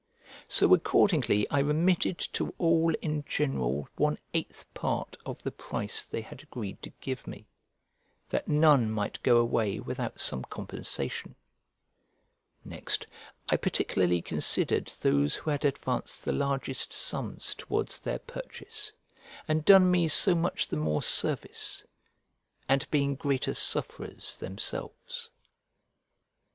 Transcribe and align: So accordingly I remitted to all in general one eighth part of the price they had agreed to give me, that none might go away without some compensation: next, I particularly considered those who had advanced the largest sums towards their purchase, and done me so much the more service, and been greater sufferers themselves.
So 0.47 0.73
accordingly 0.73 1.47
I 1.51 1.59
remitted 1.59 2.17
to 2.33 2.55
all 2.57 2.91
in 3.03 3.23
general 3.27 3.87
one 3.97 4.17
eighth 4.33 4.65
part 4.73 5.15
of 5.27 5.43
the 5.43 5.51
price 5.51 6.01
they 6.01 6.21
had 6.21 6.41
agreed 6.41 6.81
to 6.81 6.89
give 7.01 7.27
me, 7.27 7.45
that 8.27 8.47
none 8.47 8.89
might 8.89 9.21
go 9.21 9.37
away 9.37 9.79
without 9.79 10.19
some 10.19 10.43
compensation: 10.45 11.35
next, 12.65 13.05
I 13.47 13.57
particularly 13.57 14.23
considered 14.23 14.87
those 14.87 15.35
who 15.35 15.51
had 15.51 15.63
advanced 15.63 16.25
the 16.25 16.33
largest 16.33 16.91
sums 16.93 17.53
towards 17.53 17.99
their 17.99 18.17
purchase, 18.17 18.91
and 19.47 19.63
done 19.63 19.91
me 19.91 20.07
so 20.07 20.33
much 20.33 20.67
the 20.67 20.77
more 20.77 21.03
service, 21.03 21.85
and 22.67 22.89
been 22.89 23.13
greater 23.13 23.53
sufferers 23.53 24.39
themselves. 24.39 25.29